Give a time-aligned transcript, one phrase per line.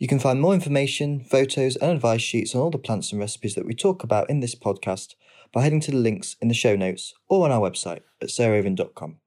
[0.00, 3.54] You can find more information, photos, and advice sheets on all the plants and recipes
[3.54, 5.14] that we talk about in this podcast
[5.52, 9.18] by heading to the links in the show notes or on our website at sarahraven.com.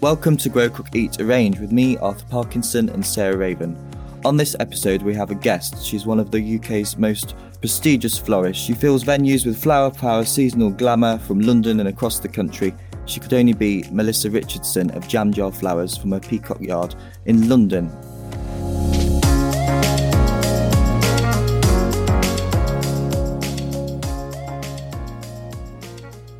[0.00, 3.76] Welcome to Grow Cook Eat Arrange with me, Arthur Parkinson, and Sarah Raven.
[4.24, 5.84] On this episode, we have a guest.
[5.84, 8.60] She's one of the UK's most prestigious florist.
[8.60, 12.74] She fills venues with flower power seasonal glamour from London and across the country.
[13.06, 16.96] She could only be Melissa Richardson of Jam Jar Flowers from her Peacock Yard
[17.26, 17.88] in London.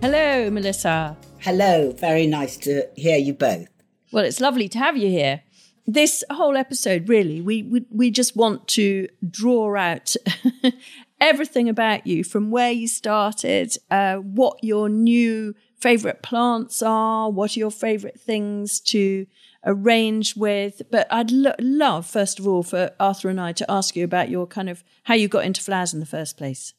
[0.03, 1.17] Hello, Melissa.
[1.39, 3.69] Hello, very nice to hear you both.
[4.11, 5.43] Well, it's lovely to have you here.
[5.91, 10.15] This whole episode, really, we we, we just want to draw out
[11.21, 17.57] everything about you from where you started, uh, what your new favorite plants are, what
[17.57, 19.27] are your favorite things to
[19.65, 20.83] arrange with.
[20.91, 24.29] But I'd lo- love, first of all, for Arthur and I to ask you about
[24.29, 26.75] your kind of how you got into flowers in the first place.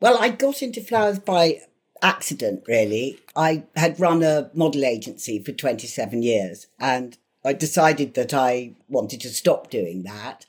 [0.00, 1.60] Well, I got into flowers by
[2.02, 3.20] accident, really.
[3.36, 9.20] I had run a model agency for 27 years and I decided that I wanted
[9.22, 10.46] to stop doing that.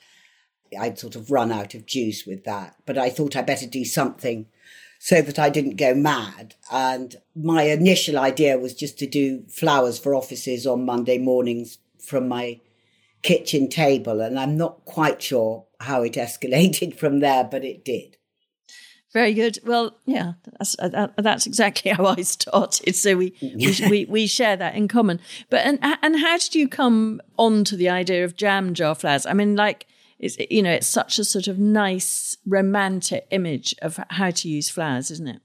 [0.78, 3.84] I'd sort of run out of juice with that, but I thought I better do
[3.84, 4.46] something
[4.98, 6.54] so that I didn't go mad.
[6.70, 12.26] And my initial idea was just to do flowers for offices on Monday mornings from
[12.28, 12.60] my
[13.22, 14.20] kitchen table.
[14.20, 18.16] And I'm not quite sure how it escalated from there, but it did.
[19.14, 19.58] Very good.
[19.64, 22.96] Well, yeah, that's uh, that's exactly how I started.
[22.96, 25.20] So we, we we we share that in common.
[25.48, 29.24] But and and how did you come on to the idea of jam jar flowers?
[29.24, 29.86] I mean, like
[30.18, 34.68] it's you know it's such a sort of nice romantic image of how to use
[34.68, 35.40] flowers, isn't it?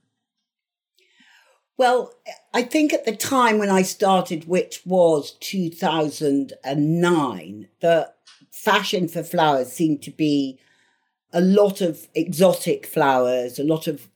[1.78, 2.16] Well,
[2.54, 8.12] I think at the time when I started, which was 2009, the
[8.52, 10.60] fashion for flowers seemed to be
[11.34, 14.10] a lot of exotic flowers, a lot of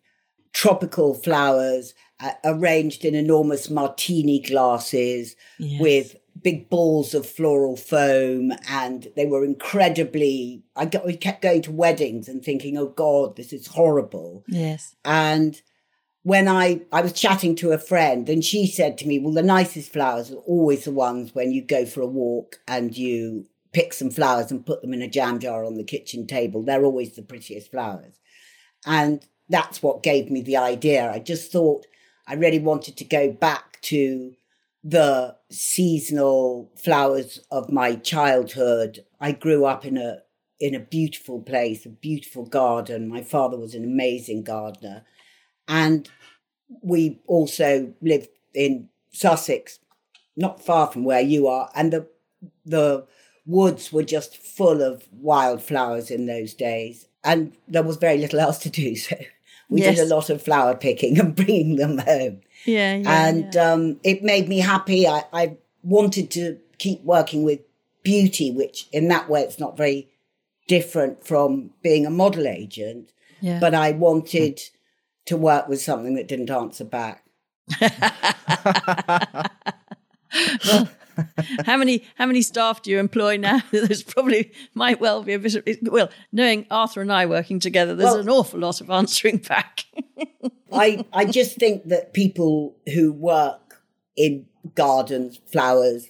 [0.54, 5.82] tropical flowers uh, arranged in enormous martini glasses yes.
[5.82, 8.54] with big balls of floral foam.
[8.70, 13.36] And they were incredibly I got we kept going to weddings and thinking oh god
[13.36, 14.44] this is horrible.
[14.48, 14.96] Yes.
[15.04, 15.62] And
[16.24, 19.44] when I I was chatting to a friend and she said to me well the
[19.44, 23.94] nicest flowers are always the ones when you go for a walk and you pick
[23.94, 26.64] some flowers and put them in a jam jar on the kitchen table.
[26.64, 28.20] They're always the prettiest flowers.
[28.86, 31.12] And that's what gave me the idea.
[31.12, 31.86] I just thought
[32.28, 34.34] I really wanted to go back to
[34.84, 39.06] the seasonal flowers of my childhood.
[39.20, 40.20] I grew up in a
[40.60, 43.10] in a beautiful place, a beautiful garden.
[43.10, 45.04] My father was an amazing gardener.
[45.68, 46.10] And
[46.82, 49.80] we also lived in Sussex,
[50.38, 51.70] not far from where you are.
[51.76, 52.08] And the
[52.66, 53.06] the
[53.46, 58.60] woods were just full of wildflowers in those days, and there was very little else
[58.60, 58.96] to do.
[59.06, 59.16] So
[59.70, 59.96] we yes.
[59.96, 62.42] did a lot of flower picking and bringing them home.
[62.66, 63.72] Yeah, yeah and yeah.
[63.72, 65.08] Um, it made me happy.
[65.08, 67.62] I, I wanted to keep working with
[68.04, 70.10] beauty, which in that way it's not very
[70.68, 73.12] different from being a model agent.
[73.42, 73.60] Yeah.
[73.60, 74.62] But I wanted
[75.26, 77.26] to work with something that didn't answer back.
[80.66, 80.90] well,
[81.66, 83.62] how many how many staff do you employ now?
[83.72, 87.96] There's probably might well be a bit of well, knowing Arthur and I working together,
[87.96, 89.86] there's well, an awful lot of answering back.
[90.72, 93.82] I I just think that people who work
[94.16, 96.10] in gardens, flowers,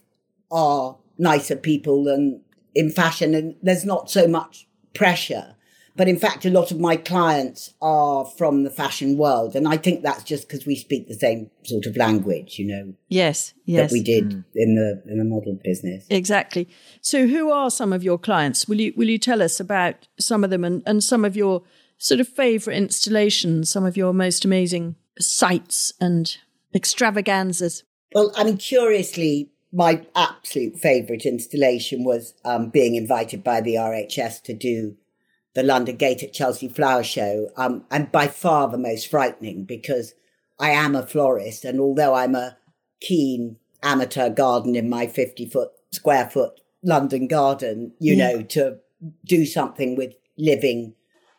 [0.51, 2.41] are nicer people than
[2.75, 5.52] in fashion, and there's not so much pressure.
[5.95, 9.55] But in fact, a lot of my clients are from the fashion world.
[9.55, 12.93] And I think that's just because we speak the same sort of language, you know.
[13.09, 13.89] Yes, yes.
[13.89, 14.43] That we did mm.
[14.55, 16.05] in the in the model business.
[16.09, 16.67] Exactly.
[17.01, 18.67] So who are some of your clients?
[18.67, 21.61] Will you will you tell us about some of them and, and some of your
[21.99, 26.37] sort of favourite installations, some of your most amazing sites and
[26.73, 27.83] extravaganzas?
[28.15, 34.41] Well, I mean, curiously, my absolute favourite installation was um, being invited by the RHS
[34.43, 34.95] to do
[35.53, 40.13] the London Gate at Chelsea Flower Show, um, and by far the most frightening because
[40.59, 42.57] I am a florist, and although I'm a
[42.99, 48.31] keen amateur garden in my 50 foot square foot London garden, you yeah.
[48.31, 48.79] know, to
[49.25, 50.95] do something with living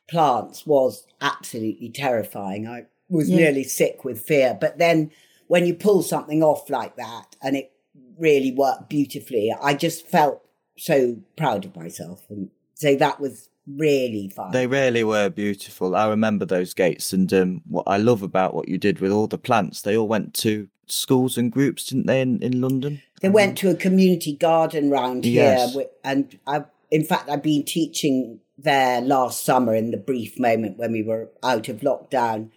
[0.08, 2.68] plants was absolutely terrifying.
[2.68, 3.36] I was yeah.
[3.36, 4.56] nearly sick with fear.
[4.58, 5.10] But then
[5.46, 7.72] when you pull something off like that and it
[8.18, 10.46] really worked beautifully, I just felt
[10.76, 12.24] so proud of myself.
[12.28, 14.50] And so that was really fun.
[14.52, 15.94] They really were beautiful.
[15.96, 19.26] I remember those gates, and um, what I love about what you did with all
[19.26, 23.02] the plants, they all went to schools and groups, didn't they, in, in London?
[23.20, 25.70] They went to a community garden round here, Yes.
[25.72, 30.76] wi- and I, in fact, I've been teaching there last summer in the brief moment
[30.78, 32.50] when we were out of lockdown,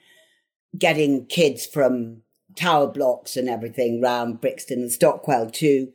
[0.78, 2.22] getting kids from
[2.56, 5.92] tower blocks and everything round Brixton and Stockwell to le-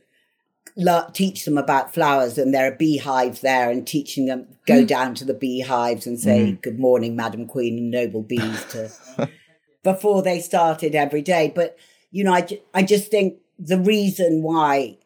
[1.13, 2.39] teach them about flowers.
[2.39, 4.87] And there are beehives there, and teaching them go hmm.
[4.87, 6.57] down to the beehives and say hmm.
[6.57, 9.29] "Good morning, Madam Queen and noble bees" to
[9.83, 11.53] before they started every day.
[11.55, 11.77] But,
[12.11, 14.99] you know, I, ju- I just think the reason why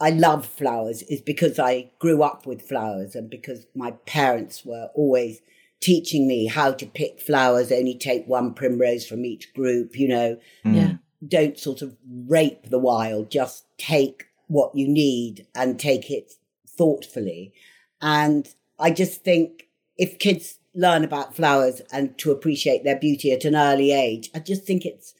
[0.00, 4.90] I love flowers is because I grew up with flowers and because my parents were
[4.94, 5.40] always
[5.80, 10.38] teaching me how to pick flowers, only take one primrose from each group, you know,
[10.62, 10.74] hmm.
[10.74, 10.92] Yeah.
[11.26, 11.96] don't sort of
[12.26, 16.32] rape the wild, just take what you need and take it
[16.68, 17.52] thoughtfully.
[18.00, 18.48] And
[18.78, 19.68] I just think
[19.98, 24.38] if kids learn about flowers and to appreciate their beauty at an early age, I
[24.38, 25.12] just think it's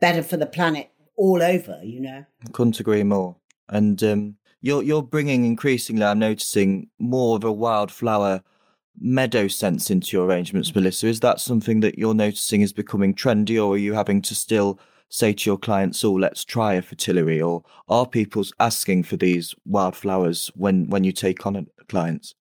[0.00, 2.24] better for the planet all over, you know.
[2.52, 3.36] Couldn't agree more.
[3.68, 8.42] And um, you're you're bringing increasingly, I'm noticing more of a wildflower
[8.98, 11.06] meadow sense into your arrangements, Melissa.
[11.06, 14.80] Is that something that you're noticing is becoming trendy, or are you having to still
[15.10, 19.54] say to your clients, "Oh, let's try a fertility," or are people asking for these
[19.66, 22.34] wildflowers when when you take on a, clients?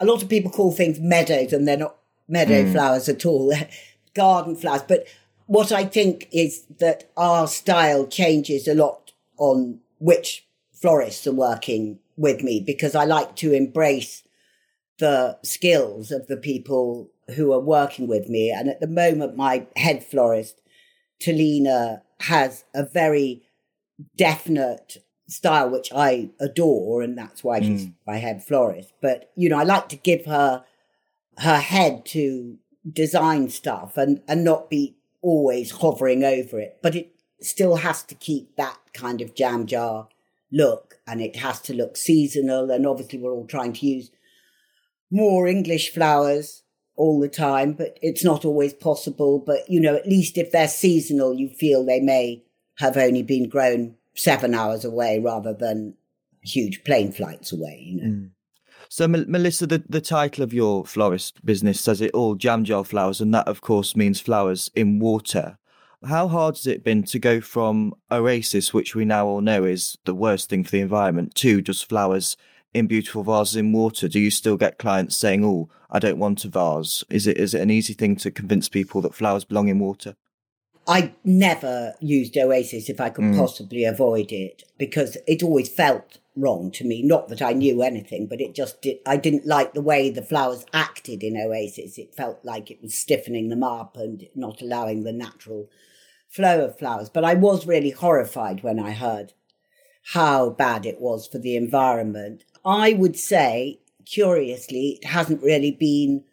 [0.00, 1.96] a lot of people call things meadows and they're not
[2.28, 2.72] meadow hmm.
[2.72, 3.68] flowers at all, they're
[4.14, 4.82] garden flowers.
[4.86, 5.06] But
[5.46, 11.98] what I think is that our style changes a lot on which florists are working
[12.16, 14.22] with me because I like to embrace
[14.98, 18.50] the skills of the people who are working with me.
[18.50, 20.60] And at the moment, my head florist,
[21.20, 23.42] Talina, has a very
[24.16, 24.98] definite
[25.28, 27.94] style which I adore, and that's why she's mm.
[28.06, 28.92] my head florist.
[29.00, 30.64] But you know, I like to give her
[31.38, 32.58] her head to
[32.90, 36.78] design stuff and and not be always hovering over it.
[36.82, 40.08] But it still has to keep that kind of jam jar
[40.50, 42.70] look, and it has to look seasonal.
[42.70, 44.10] And obviously, we're all trying to use
[45.10, 46.62] more English flowers
[46.98, 49.38] all the time, but it's not always possible.
[49.38, 52.42] But you know, at least if they're seasonal, you feel they may
[52.78, 55.94] have only been grown seven hours away rather than
[56.42, 58.08] huge plane flights away, you know.
[58.08, 58.30] Mm.
[58.90, 62.84] So, Mel- Melissa, the, the title of your florist business says it all jam jar
[62.84, 65.58] flowers, and that, of course, means flowers in water.
[66.06, 69.98] How hard has it been to go from Oasis, which we now all know is
[70.04, 72.36] the worst thing for the environment, to just flowers
[72.74, 74.08] in beautiful vases in water?
[74.08, 77.04] Do you still get clients saying, "Oh, I don't want a vase"?
[77.10, 80.16] Is it is it an easy thing to convince people that flowers belong in water?
[80.88, 83.36] I never used Oasis if I could mm.
[83.36, 87.02] possibly avoid it because it always felt wrong to me.
[87.02, 88.98] Not that I knew anything, but it just did.
[89.04, 91.98] I didn't like the way the flowers acted in Oasis.
[91.98, 95.68] It felt like it was stiffening them up and not allowing the natural
[96.26, 97.10] flow of flowers.
[97.10, 99.34] But I was really horrified when I heard
[100.14, 102.44] how bad it was for the environment.
[102.68, 106.24] I would say, curiously, it hasn't really been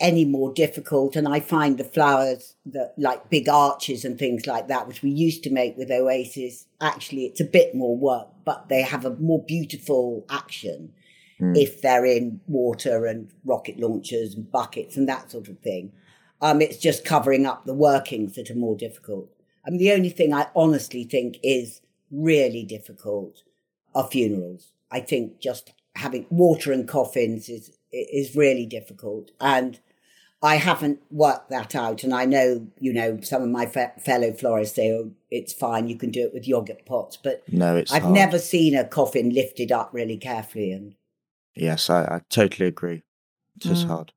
[0.00, 1.14] any more difficult.
[1.14, 5.10] And I find the flowers that like big arches and things like that, which we
[5.10, 9.14] used to make with Oasis, actually it's a bit more work, but they have a
[9.14, 10.92] more beautiful action
[11.56, 15.90] if they're in water and rocket launchers and buckets and that sort of thing.
[16.40, 19.28] Um, it's just covering up the workings that are more difficult.
[19.66, 21.80] I mean, the only thing I honestly think is
[22.12, 23.42] really difficult
[23.94, 24.72] are funerals.
[24.90, 29.78] I think just having water and coffins is is really difficult, and
[30.42, 32.02] I haven't worked that out.
[32.02, 35.88] And I know, you know, some of my fe- fellow florists say, "Oh, it's fine,
[35.88, 38.14] you can do it with yogurt pots," but No, it's I've hard.
[38.14, 40.72] never seen a coffin lifted up really carefully.
[40.72, 40.94] And
[41.54, 43.02] Yes, I, I totally agree.
[43.56, 44.12] It's just hard.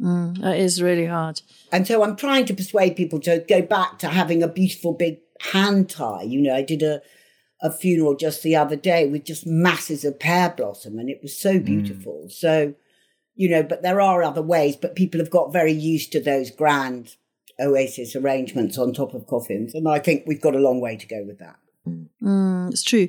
[0.00, 1.42] Mm, that is really hard.
[1.72, 5.18] and so I'm trying to persuade people to go back to having a beautiful big
[5.52, 6.22] hand tie.
[6.22, 7.02] You know, I did a
[7.60, 11.36] a funeral just the other day with just masses of pear blossom, and it was
[11.36, 11.64] so mm.
[11.64, 12.28] beautiful.
[12.28, 12.74] So,
[13.34, 14.76] you know, but there are other ways.
[14.76, 17.16] But people have got very used to those grand
[17.60, 21.06] oasis arrangements on top of coffins, and I think we've got a long way to
[21.06, 21.58] go with that.
[22.22, 23.08] Mm, it's true.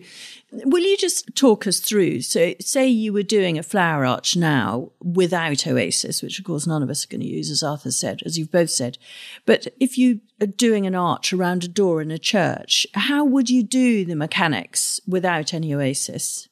[0.52, 2.22] Will you just talk us through?
[2.22, 6.84] So, say you were doing a flower arch now without Oasis, which of course none
[6.84, 8.98] of us are going to use, as Arthur said, as you've both said.
[9.46, 13.50] But if you are doing an arch around a door in a church, how would
[13.50, 16.48] you do the mechanics without any Oasis?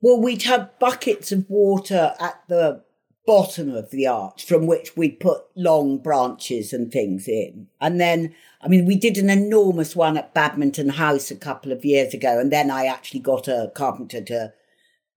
[0.00, 2.82] Well, we'd have buckets of water at the
[3.26, 7.66] bottom of the arch from which we'd put long branches and things in.
[7.80, 11.84] And then, I mean, we did an enormous one at Badminton House a couple of
[11.84, 12.38] years ago.
[12.38, 14.52] And then I actually got a carpenter to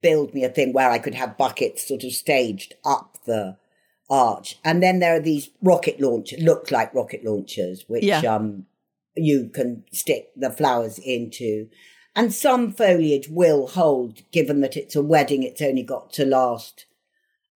[0.02, 3.58] build me a thing where I could have buckets sort of staged up the
[4.10, 4.58] arch.
[4.66, 8.22] And then there are these rocket launchers, look like rocket launchers, which Yeah.
[8.22, 8.66] um,
[9.16, 11.68] you can stick the flowers into.
[12.16, 16.86] And some foliage will hold, given that it's a wedding, it's only got to last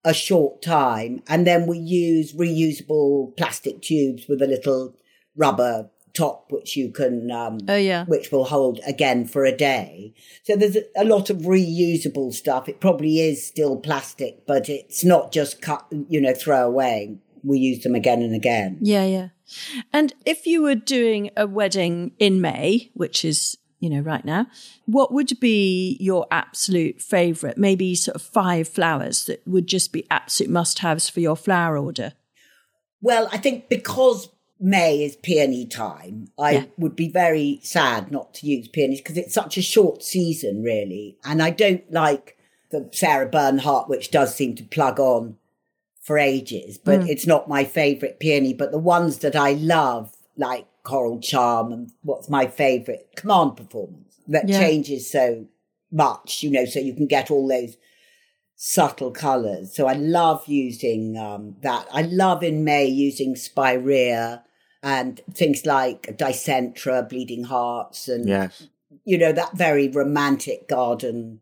[0.04, 1.22] a short time.
[1.28, 4.94] And then we use reusable plastic tubes with a little
[5.36, 8.04] rubber top, which you can, um, Oh, yeah.
[8.04, 10.14] which will hold again for a day.
[10.44, 12.68] So there's a, a lot of reusable stuff.
[12.68, 17.16] It probably is still plastic, but it's not just cut, you know, throw away.
[17.42, 18.78] We use them again and again.
[18.80, 19.28] Yeah, yeah.
[19.92, 24.46] And if you were doing a wedding in May, which is, you know, right now,
[24.86, 27.58] what would be your absolute favorite?
[27.58, 31.76] Maybe sort of five flowers that would just be absolute must haves for your flower
[31.76, 32.14] order.
[33.02, 36.64] Well, I think because May is peony time, I Yeah.
[36.78, 41.18] would be very sad not to use peonies because it's such a short season, really.
[41.22, 42.38] And I don't like
[42.70, 45.36] the Sarah Bernhardt, which does seem to plug on
[46.00, 47.08] for ages, but mm.
[47.10, 48.54] it's not my favourite peony.
[48.54, 54.16] But the ones that I love, like Coral Charm and what's my favourite, Command Performance,
[54.28, 54.60] that Yeah.
[54.60, 55.46] changes so
[55.90, 57.76] much, you know, so you can get all those
[58.56, 59.74] subtle colours.
[59.74, 61.86] So I love using um, that.
[61.92, 64.44] I love in May using Spirea
[64.82, 68.68] and things like Dicentra, Bleeding Hearts, and Yes.
[69.04, 71.40] you know that very romantic garden,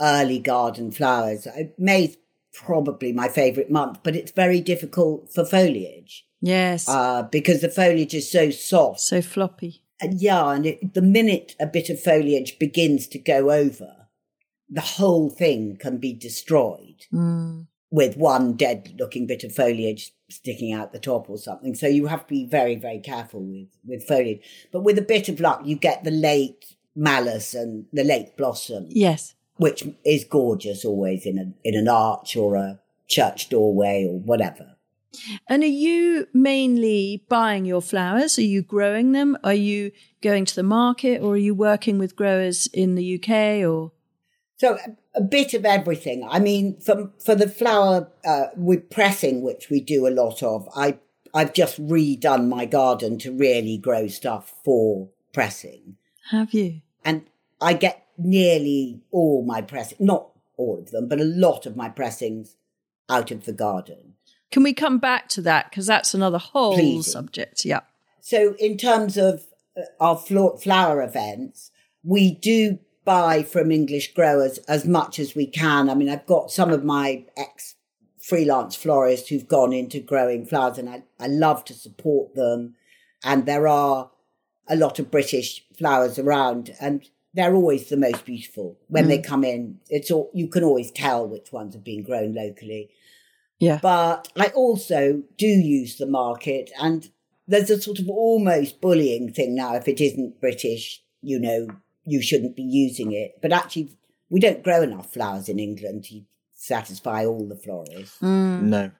[0.00, 1.46] early garden flowers.
[1.76, 2.16] May's
[2.52, 6.88] probably my favourite month, but it's very difficult for foliage Yes.
[6.88, 9.00] uh, because the foliage is so soft.
[9.00, 9.82] so floppy.
[10.00, 14.08] And yeah, and it, the minute a bit of foliage begins to go over,
[14.68, 17.66] the whole thing can be destroyed Mm.
[17.90, 21.74] with one dead looking bit of foliage sticking out the top or something.
[21.74, 24.40] So you have to be very, very careful with, with foliage.
[24.72, 28.86] But with a bit of luck, you get the late malus and the late blossom,
[28.90, 29.34] Yes.
[29.56, 34.76] which is gorgeous always in a, in an arch or a church doorway or whatever.
[35.48, 38.38] And are you mainly buying your flowers?
[38.38, 39.36] Are you growing them?
[39.42, 39.90] Are you
[40.22, 43.92] going to the market or are you working with growers in the UK or?
[44.58, 44.78] So
[45.14, 46.26] a, bit of everything.
[46.30, 50.68] I mean, for for the flower uh, with pressing, which we do a lot of,
[50.76, 50.98] I
[51.32, 55.96] I've just redone my garden to really grow stuff for pressing,
[56.30, 56.82] Have you?
[57.04, 57.22] and
[57.60, 61.88] I get nearly all my pressing, not all of them, but a lot of my
[61.88, 62.56] pressings
[63.08, 64.09] out of the garden.
[64.50, 65.70] Can we come back to that?
[65.70, 67.64] Because that's another whole Please subject.
[67.64, 67.80] Yeah.
[68.20, 71.70] So in terms of uh, our flo- flower events,
[72.02, 75.88] we do buy from English growers as much as we can.
[75.88, 77.76] I mean, I've got some of my ex
[78.20, 82.74] freelance florists who've gone into growing flowers and I, I love to support them.
[83.24, 84.10] And there are
[84.68, 89.44] a lot of British flowers around and they're always the most beautiful when they come
[89.44, 89.80] in.
[89.88, 92.90] It's all, you can always tell which ones have been grown locally
[93.60, 93.78] Yeah.
[93.82, 97.08] but I also do use the market and
[97.46, 101.66] there's a sort of almost bullying thing now if it isn't british you know
[102.04, 103.90] you shouldn't be using it but actually
[104.30, 106.22] we don't grow enough flowers in england to
[106.54, 108.62] satisfy all the florists Mm.
[108.62, 108.90] No.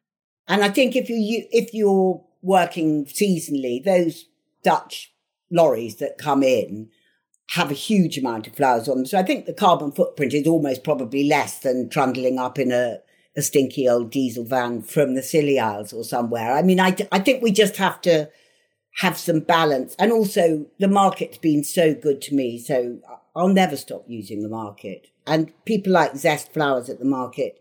[0.48, 4.26] and i think if you if you're working seasonally those
[4.64, 5.14] dutch
[5.50, 6.88] lorries that come in
[7.50, 10.46] have a huge amount of flowers on them so i think the carbon footprint is
[10.46, 12.98] almost probably less than trundling up in a
[13.40, 16.52] a stinky old diesel van from the Scilly Isles or somewhere.
[16.52, 18.30] I mean, I, I think we just have to
[18.96, 19.96] have some balance.
[19.98, 22.98] And also, the market's been so good to me, so
[23.34, 25.08] I'll never stop using the market.
[25.26, 27.60] And people like Zest Flowers at the market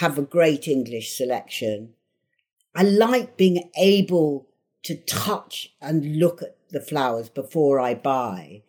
[0.00, 1.94] have a great English selection.
[2.74, 4.48] I like being able
[4.82, 8.62] to touch and look at the flowers before I buy.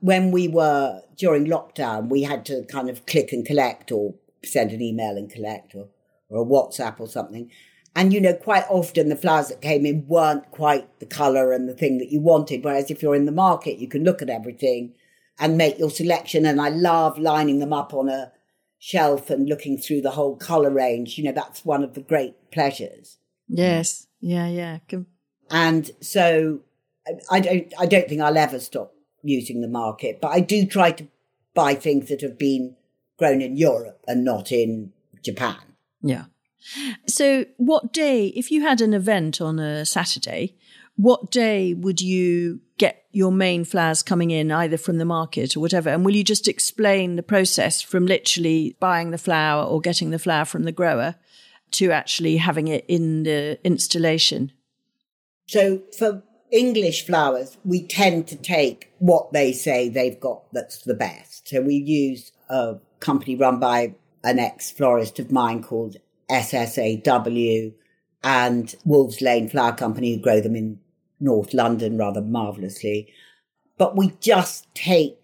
[0.00, 4.72] When we were during lockdown, we had to kind of click and collect or send
[4.72, 5.88] an email and collect or,
[6.30, 7.50] or a WhatsApp or something.
[7.94, 11.68] And, you know, quite often the flowers that came in weren't quite the colour and
[11.68, 12.64] the thing that you wanted.
[12.64, 14.94] Whereas if you're in the market, you can look at everything
[15.38, 16.46] and make your selection.
[16.46, 18.32] And I love lining them up on a
[18.78, 21.18] shelf and looking through the whole colour range.
[21.18, 23.18] You know, that's one of the great pleasures.
[23.48, 24.06] Yes.
[24.20, 24.46] Yeah.
[24.46, 24.78] Yeah.
[25.50, 26.60] And so
[27.28, 30.92] I don't, I don't think I'll ever stop using the market, but I do try
[30.92, 31.08] to
[31.54, 32.76] buy things that have been
[33.18, 34.92] grown in Europe and not in
[35.24, 35.58] Japan.
[36.02, 36.24] Yeah.
[37.06, 40.56] So, what day, if you had an event on a Saturday,
[40.96, 45.60] what day would you get your main flowers coming in, either from the market or
[45.60, 45.88] whatever?
[45.88, 50.18] And will you just explain the process from literally buying the flower or getting the
[50.18, 51.14] flower from the grower
[51.72, 54.52] to actually having it in the installation?
[55.46, 60.94] So for English flowers, we tend to take what they say they've got that's the
[60.94, 61.48] best.
[61.48, 65.96] So we use a company run by an ex florist of mine called
[66.30, 67.72] SSAW
[68.22, 70.78] and Wolves Lane Flower Company, who grow them in
[71.18, 73.12] North London rather marvelously.
[73.78, 75.20] But we just take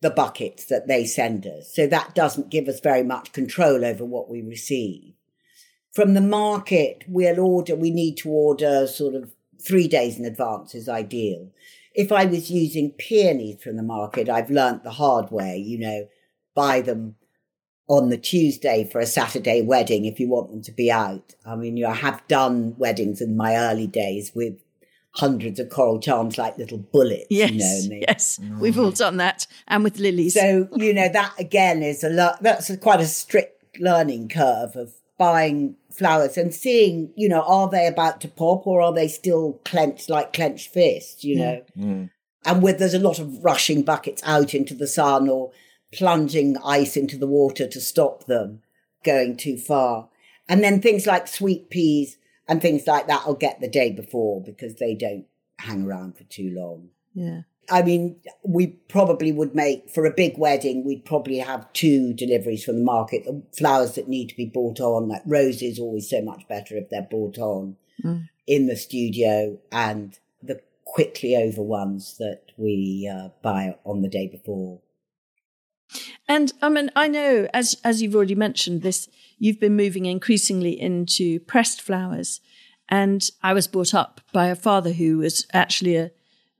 [0.00, 1.74] the buckets that they send us.
[1.74, 5.14] So that doesn't give us very much control over what we receive.
[5.92, 10.74] From the market, we'll order, we need to order sort of three days in advance
[10.74, 11.50] is ideal.
[11.94, 16.06] If I was using peonies from the market, I've learnt the hard way, you know,
[16.54, 17.16] buy them
[17.88, 21.34] on the Tuesday for a Saturday wedding if you want them to be out.
[21.46, 24.54] I mean, you know, I have done weddings in my early days with
[25.12, 27.26] hundreds of coral charms like little bullets.
[27.30, 30.34] Yes, you know, they, yes, we've all done that, and with lilies.
[30.34, 32.42] So you know that again is a lot.
[32.42, 37.68] That's a, quite a strict learning curve of buying flowers and seeing, you know, are
[37.68, 41.24] they about to pop or are they still clenched like clenched fists?
[41.24, 42.10] You know, Mm.
[42.44, 45.50] and with there's a lot of rushing buckets out into the sun or
[45.92, 48.62] plunging ice into the water to stop them
[49.04, 50.08] going too far.
[50.48, 52.18] And then things like sweet peas
[52.48, 55.26] and things like that I'll get the day before because they don't
[55.58, 56.88] hang around for too long.
[57.14, 62.14] yeah, I mean, we probably would make for a big wedding, we'd probably have two
[62.14, 63.24] deliveries from the market.
[63.24, 66.88] The flowers that need to be bought on, like roses, always so much better if
[66.88, 68.28] they're bought on Mm.
[68.46, 74.28] in the studio, and the quickly over ones that we uh, buy on the day
[74.28, 74.78] before.
[76.28, 79.08] And I mean, I know as as you've already mentioned this,
[79.38, 82.40] you've been moving increasingly into pressed flowers,
[82.88, 86.10] and I was brought up by a father who was actually a,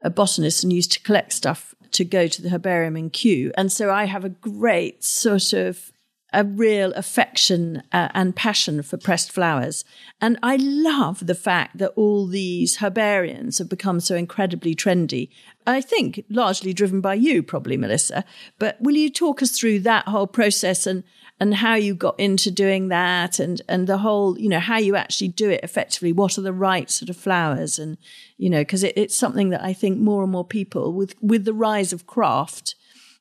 [0.03, 3.71] a botanist and used to collect stuff to go to the herbarium in Kew, and
[3.71, 5.93] so I have a great sort of
[6.33, 9.85] a real affection uh, and passion for pressed flowers.
[10.21, 15.31] And I love the fact that all these herbarians have become so incredibly trendy.
[15.67, 18.25] I think largely driven by you, probably, Melissa.
[18.59, 21.03] But will you talk us through that whole process and,
[21.41, 24.97] and how you got into doing that and, and the whole, you know, how you
[24.97, 26.13] actually do it effectively?
[26.13, 27.79] What are the right sort of flowers?
[27.79, 27.97] And,
[28.37, 31.47] you know, because it, it's something that I think more and more people, with, with
[31.47, 32.75] the rise of craft,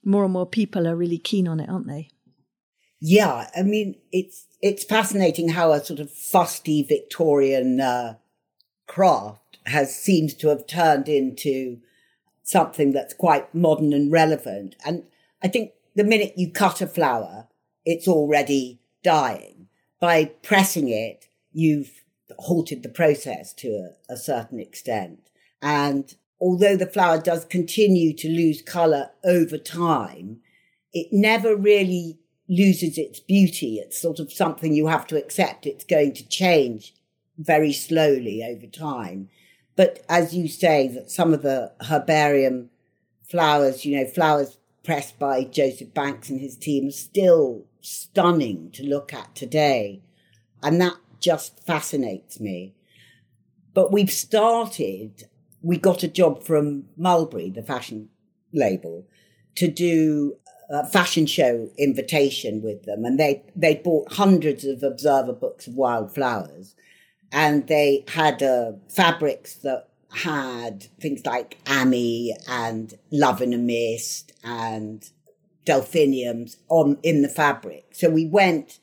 [0.03, 2.09] more and more people are really keen on it, aren't they?
[2.99, 8.15] Yeah, I mean, it's it's fascinating how a sort of fusty Victorian uh,
[8.87, 11.79] craft has seems to have turned into
[12.43, 14.75] something that's quite modern and relevant.
[14.85, 15.03] And
[15.43, 17.47] I think the minute you cut a flower,
[17.85, 19.67] it's already dying.
[19.99, 22.03] By pressing it, you've
[22.37, 23.67] halted the process to
[24.09, 25.29] a, a certain extent.
[25.61, 30.39] And although the flower does continue to lose colour over time,
[30.93, 33.75] it never really loses its beauty.
[33.79, 35.65] It's sort of something you have to accept.
[35.65, 36.93] It's going to change
[37.37, 39.29] very slowly over time.
[39.75, 42.69] But as you say, that some of the herbarium
[43.29, 48.83] flowers, you know, flowers pressed by Joseph Banks and his team are still stunning to
[48.83, 50.01] look at today.
[50.63, 52.73] And that just fascinates me.
[53.73, 55.27] But we've started,
[55.61, 58.09] we got a job from Mulberry, the fashion
[58.51, 59.05] label,
[59.55, 60.37] to do
[60.69, 63.05] a fashion show invitation with them.
[63.05, 66.75] And they, they bought hundreds of observer books of wildflowers
[67.31, 74.31] and they had uh, fabrics that had things like Ammi and Love in a Mist
[74.43, 75.09] and
[75.65, 77.87] delphiniums on in the fabric.
[77.91, 78.79] So we went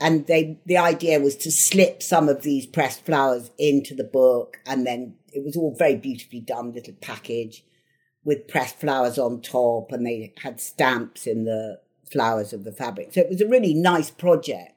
[0.00, 4.58] and they the idea was to slip some of these pressed flowers into the book
[4.66, 7.64] and then it was all very beautifully done little package
[8.24, 11.80] with pressed flowers on top and they had stamps in the
[12.10, 13.12] flowers of the fabric.
[13.12, 14.72] So it was a really nice project.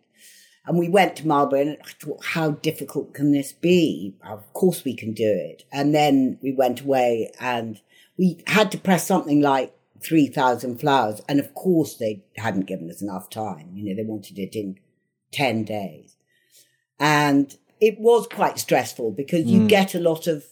[0.67, 4.15] And we went to Marlborough and I thought, how difficult can this be?
[4.27, 5.63] Of course we can do it.
[5.71, 7.79] And then we went away and
[8.17, 11.21] we had to press something like 3,000 flowers.
[11.29, 13.71] And of course they hadn't given us enough time.
[13.73, 14.79] You know, they wanted it in
[15.33, 16.15] 10 days.
[16.99, 19.69] And it was quite stressful because you mm.
[19.69, 20.45] get a lot of,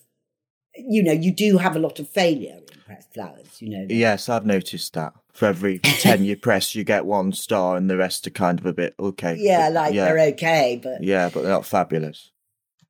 [0.75, 3.85] you know, you do have a lot of failure in pressed flowers, you know.
[3.89, 5.13] Yes, I've noticed that.
[5.33, 8.65] For every 10 you press, you get one star, and the rest are kind of
[8.65, 9.35] a bit okay.
[9.39, 12.31] Yeah, But- like yeah, they're okay, but Yeah, but they're not fabulous.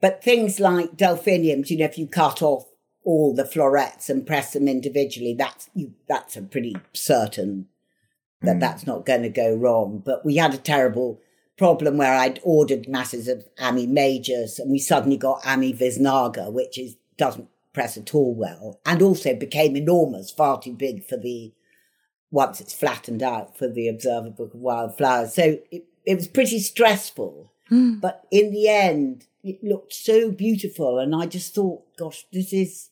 [0.01, 2.65] But things like delphiniums, you know, if you cut off
[3.05, 7.67] all the florets and press them individually, that's you, that's a pretty certain
[8.41, 8.59] that hmm.
[8.59, 10.01] that's not going to go wrong.
[10.03, 11.21] But we had a terrible
[11.57, 16.77] problem where I'd ordered masses of Ammi majus and we suddenly got Ammi visnaga, which
[16.77, 21.53] is doesn't press at all well, and also became enormous, far too big for the
[22.31, 25.33] once it's flattened out for the Observer Book of Wildflowers.
[25.33, 27.51] So it, it was pretty stressful.
[27.99, 30.99] But in the end, it looked so beautiful.
[30.99, 32.89] And I just thought, gosh, this is,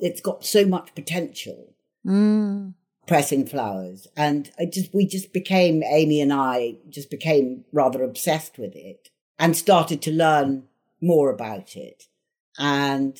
[0.00, 1.74] it's got so much potential.
[2.04, 2.74] Mm.
[3.06, 4.06] pressing flowers.
[4.16, 9.10] And I just, we just became, Amy and I just became rather obsessed with it
[9.38, 10.64] and started to learn
[11.00, 12.04] more about it.
[12.58, 13.18] And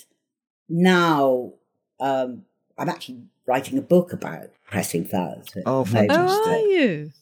[0.68, 1.52] now,
[2.00, 2.44] um,
[2.79, 5.46] I'm actually writing a book about pressing flowers.
[5.64, 6.46] Oh, fantastic.
[6.46, 7.12] Oh, are you?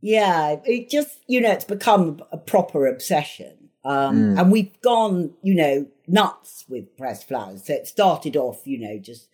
[0.00, 3.70] Yeah, it just, you know, it's become a proper obsession.
[3.84, 7.64] Um, and we've gone, you know, nuts with pressed flowers.
[7.66, 9.28] So it started off, you know, just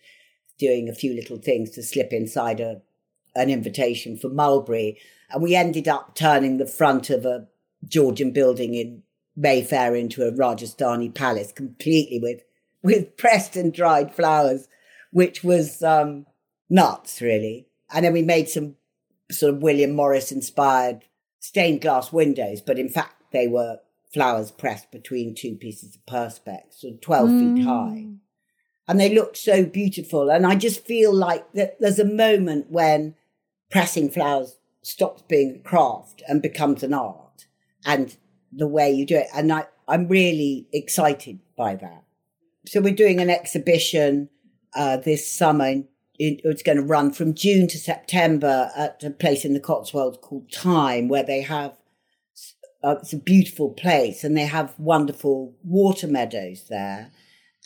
[0.57, 2.81] doing a few little things to slip inside a,
[3.35, 4.99] an invitation for Mulberry.
[5.29, 7.47] And we ended up turning the front of a
[7.87, 9.03] Georgian building in
[9.35, 12.41] Mayfair into a Rajasthani palace completely with,
[12.87, 14.67] with pressed and dried flowers,
[15.11, 16.25] which was, um,
[16.69, 17.67] nuts really.
[17.91, 18.75] And then we made some
[19.31, 21.03] sort of William Morris inspired
[21.39, 23.79] stained glass windows, but in fact they were
[24.13, 27.55] flowers pressed between two pieces of perspex, sort of 12 mm.
[27.55, 28.05] feet high.
[28.87, 30.29] And they looked so beautiful.
[30.29, 33.15] And I just feel like that there's a moment when
[33.69, 37.47] pressing flowers stops being a craft and becomes an art
[37.85, 38.15] and
[38.51, 39.27] the way you do it.
[39.35, 42.03] And I, I'm really excited by that.
[42.67, 44.29] So we're doing an exhibition
[44.75, 45.83] uh, this summer
[46.19, 50.51] it's going to run from June to September at a place in the Cotswolds called
[50.51, 51.73] Thyme, where they have
[52.83, 57.11] uh, it's a beautiful place and they have wonderful water meadows there.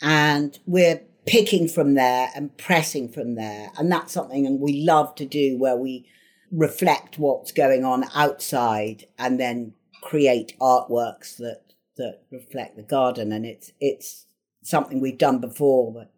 [0.02, 3.70] And we're picking from there and pressing from there.
[3.78, 6.06] And that's something we love to do where we
[6.50, 11.62] reflect what's going on outside and then create artworks that,
[11.96, 13.32] that reflect the garden.
[13.32, 14.26] And it's, it's
[14.62, 16.12] something we've done before, but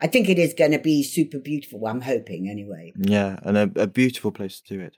[0.00, 1.86] I think it is going to be super beautiful.
[1.86, 2.92] I'm hoping anyway.
[2.96, 4.96] Yeah, and a, a, beautiful place to do it.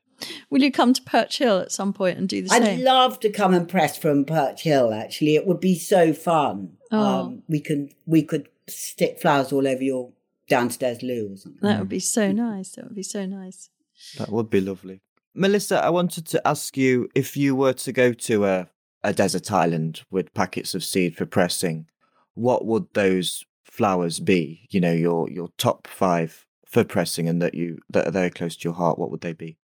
[0.50, 2.80] Will you come to Perch Hill at some point and do the I'd same?
[2.80, 4.92] I'd love to come and press from Perch Hill.
[4.92, 6.76] Actually, it would be so fun.
[6.92, 6.98] Oh.
[6.98, 10.12] Um, we can we could stick flowers all over your
[10.48, 11.60] downstairs loo or something.
[11.62, 12.72] That would be so nice.
[12.72, 13.70] That would be so nice.
[14.18, 15.00] That would be lovely.
[15.34, 18.68] Melissa, I wanted to ask you if you were to go to a,
[19.02, 21.86] a desert island with packets of seed for pressing,
[22.40, 24.66] what would those flowers be?
[24.70, 28.57] You know, your your top five for pressing and that you that are very close
[28.57, 28.98] to your heart.
[28.98, 29.59] What would they be?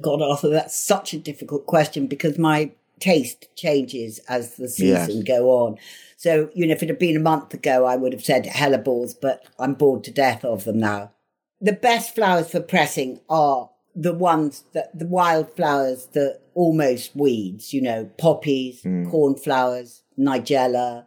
[0.00, 5.22] God, Arthur, that's such a difficult question because my taste changes as the season yes.
[5.24, 5.76] go on.
[6.16, 9.14] So, you know, if it had been a month ago, I would have said hellebores,
[9.20, 11.12] but I'm bored to death of them now.
[11.60, 17.72] The best flowers for pressing are the ones that the wild flowers that almost weeds,
[17.72, 19.08] you know, poppies, mm.
[19.08, 21.06] cornflowers, nigella,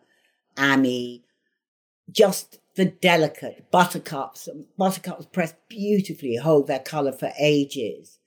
[0.62, 1.24] ammi,
[2.12, 4.48] just the delicate buttercups.
[4.78, 8.20] Buttercups pressed beautifully, hold their colour for ages.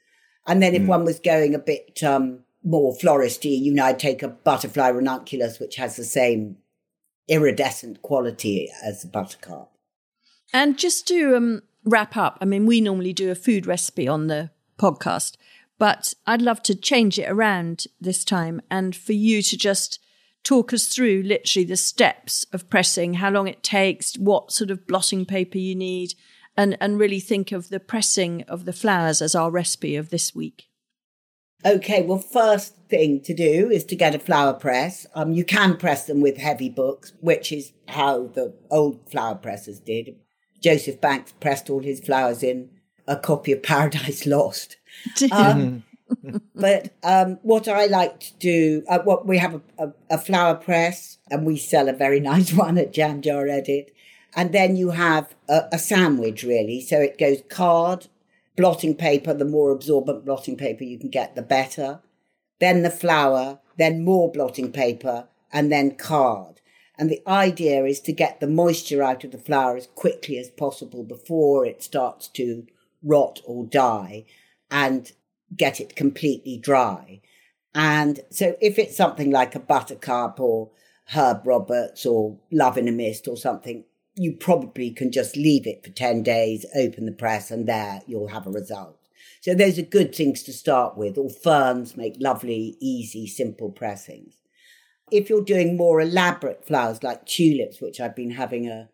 [0.46, 0.88] And then if mm.
[0.88, 5.58] one was going a bit um, more floristy, you know, I'd take a butterfly ranunculus,
[5.58, 6.58] which has the same
[7.28, 9.72] iridescent quality as a buttercup.
[10.52, 14.26] And just to um, wrap up, I mean, we normally do a food recipe on
[14.26, 15.36] the podcast,
[15.78, 19.98] but I'd love to change it around this time and for you to just
[20.44, 24.86] talk us through literally the steps of pressing, how long it takes, what sort of
[24.86, 26.14] blotting paper you need,
[26.56, 30.34] and, and really think of the pressing of the flowers as our recipe of this
[30.34, 30.68] week.
[31.66, 35.06] Okay, well, first thing to do is to get a flower press.
[35.14, 39.80] Um, you can press them with heavy books, which is how the old flower presses
[39.80, 40.16] did.
[40.62, 42.68] Joseph Banks pressed all his flowers in
[43.06, 44.76] a copy of Paradise Lost.
[45.32, 45.84] Um,
[46.54, 50.54] but um, what I like to do, uh, what we have a, a, a, flower
[50.54, 53.94] press, and we sell a very nice one at Jam Jar Edit.
[54.36, 56.80] And then you have a, a sandwich, really.
[56.80, 58.08] So it goes card,
[58.56, 59.32] blotting paper.
[59.32, 62.00] The more absorbent blotting paper you can get, the better.
[62.60, 66.60] Then the flower, then more blotting paper, and then card.
[66.98, 70.48] And the idea is to get the moisture out of the flower as quickly as
[70.50, 72.66] possible before it starts to
[73.02, 74.24] rot or die.
[74.70, 75.10] And
[75.56, 77.20] get it completely dry.
[77.74, 80.70] And so if it's something like a buttercup or
[81.06, 85.84] Herb Roberts or Love in a Mist or something, you probably can just leave it
[85.84, 88.98] for 10 days, open the press, and there you'll have a result.
[89.40, 91.18] So those are good things to start with.
[91.18, 94.36] Or ferns make lovely, easy, simple pressings.
[95.10, 98.88] If you're doing more elaborate flowers like tulips, which I've been having a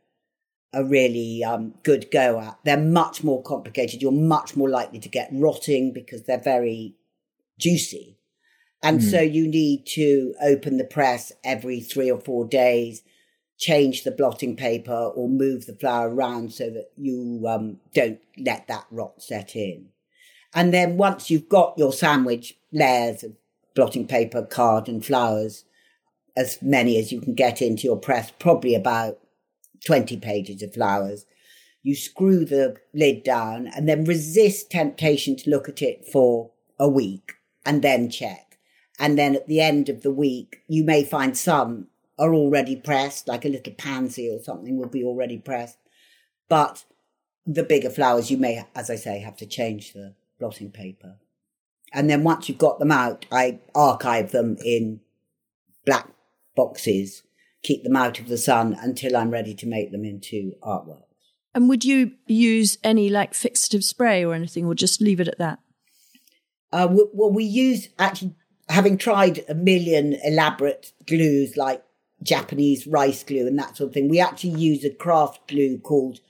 [0.72, 2.58] a really um, good go at.
[2.64, 4.02] They're much more complicated.
[4.02, 6.94] You're much more likely to get rotting because they're very
[7.58, 8.18] juicy.
[8.82, 9.10] And mm.
[9.10, 13.02] so you need to open the press every three or four days,
[13.58, 18.68] change the blotting paper or move the flower around so that you um, don't let
[18.68, 19.88] that rot set in.
[20.54, 23.32] And then once you've got your sandwich layers of
[23.74, 25.64] blotting paper, card and flowers,
[26.36, 29.18] as many as you can get into your press, probably about
[29.84, 31.26] 20 pages of flowers.
[31.82, 36.88] You screw the lid down and then resist temptation to look at it for a
[36.88, 38.58] week and then check.
[38.98, 41.88] And then at the end of the week, you may find some
[42.18, 45.78] are already pressed, like a little pansy or something will be already pressed.
[46.50, 46.84] But
[47.46, 51.16] the bigger flowers, you may, as I say, have to change the blotting paper.
[51.92, 55.00] And then once you've got them out, I archive them in
[55.86, 56.08] black
[56.54, 57.22] boxes,
[57.62, 61.02] keep them out of the sun until I'm ready to make them into artwork.
[61.54, 65.38] And would you use any like fixative spray or anything, or just leave it at
[65.38, 65.58] that?
[66.72, 68.34] Uh, well, we use actually,
[68.68, 71.82] having tried a million elaborate glues like
[72.22, 76.20] Japanese rice glue and that sort of thing, we actually use a craft glue called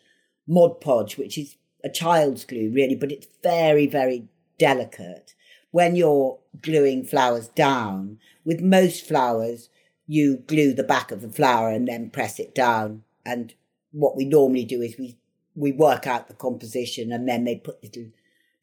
[0.47, 5.35] Mod Podge, which is a child's glue, really, but it's very, very delicate.
[5.71, 9.69] When you're gluing flowers down, with most flowers,
[10.11, 13.05] you glue the back of the flower and then press it down.
[13.25, 13.55] And
[13.93, 15.17] what we normally do is we,
[15.55, 18.07] we work out the composition and then they put little,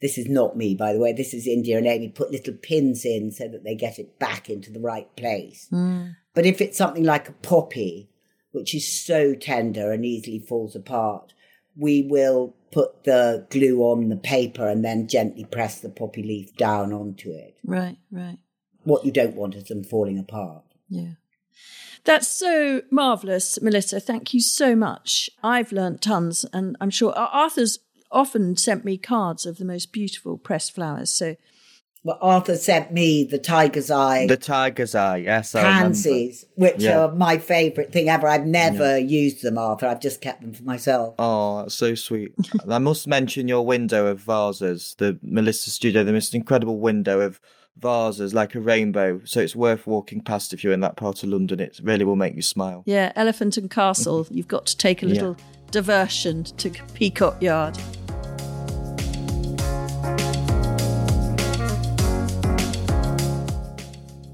[0.02, 3.06] this is not me, by the way, this is India and Amy, put little pins
[3.06, 5.70] in so that they get it back into the right place.
[5.72, 6.18] Mm.
[6.34, 8.10] But if it's something like a poppy,
[8.52, 11.34] which is so tender and easily falls apart,
[11.78, 16.58] we will put the glue on the paper and then gently press the poppy leaf
[16.58, 17.58] down onto it.
[17.64, 18.38] Right, right.
[18.84, 20.66] What you don't want is them falling apart.
[20.90, 21.12] Yeah.
[22.04, 24.00] That's so marvellous, Melissa.
[24.00, 25.30] Thank you so much.
[25.44, 27.80] I've learnt tons, and I'm sure Arthur's
[28.12, 31.10] often sent me cards of the most beautiful pressed flowers.
[31.10, 31.36] So,
[32.04, 34.28] well, Arthur sent me the tiger's eye.
[34.28, 35.54] The tiger's eye, yes.
[35.54, 37.00] I pansies, which Yeah.
[37.02, 38.28] are my favourite thing ever.
[38.28, 39.88] I've never used them, Arthur.
[39.88, 41.16] I've just kept them for myself.
[41.20, 42.34] Oh, that's so sweet.
[42.70, 47.42] I must mention your window of vases, the Melissa Studio, the most incredible window of
[47.80, 49.22] vases like a rainbow.
[49.26, 51.60] So it's worth walking past if you're in that part of London.
[51.60, 52.84] It really will make you smile.
[52.86, 55.14] yeah, Elephant and Castle, you've got to take a Yeah.
[55.14, 55.38] little
[55.72, 57.78] diversion to Peacock Yard.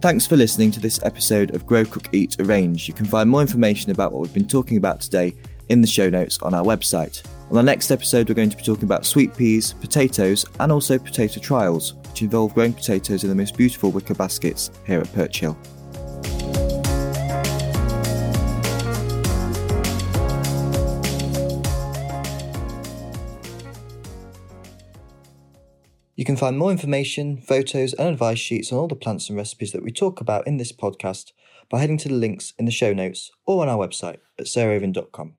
[0.01, 2.89] Thanks for listening to this episode of Grow Cook Eat Arrange.
[2.89, 5.34] You can find more information about what we've been talking about today
[5.69, 7.23] in the show notes on our website.
[7.49, 10.97] On the next episode, we're going to be talking about sweet peas, potatoes, and also
[10.99, 15.39] potato trials, which involve growing potatoes in the most beautiful wicker baskets here at Perch
[15.39, 15.58] Hill.
[26.15, 29.71] You can find more information, photos, and advice sheets on all the plants and recipes
[29.71, 31.32] that we talk about in this podcast
[31.67, 35.34] by heading to the links in the show notes or on our website at sarahraven.com.